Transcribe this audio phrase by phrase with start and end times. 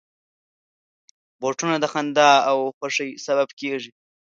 [1.41, 3.91] بوټونه د خندا او خوښۍ سبب کېږي.